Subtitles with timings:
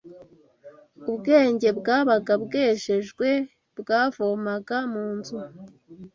[1.11, 3.29] Ubwenge bwabaga bwejejwe
[3.79, 5.37] bwavomaga mu nzu